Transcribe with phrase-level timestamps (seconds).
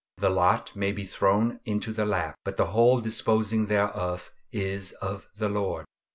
[0.17, 5.27] The lot may be thrown into the lap, but the whole disposing thereof is of
[5.37, 5.85] the Lord.